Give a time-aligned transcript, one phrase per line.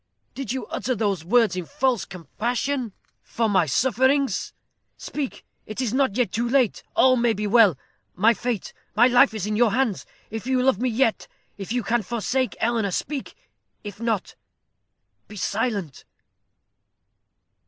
[0.33, 4.51] Did you utter those words in false compassion for my sufferings?
[4.97, 7.77] Speak, it is not yet too late all may be well.
[8.15, 10.07] My fate my life is in your hands.
[10.31, 11.27] If you love me yet
[11.59, 13.35] if you can forsake Eleanor, speak
[13.83, 14.33] if not,
[15.27, 16.03] be silent."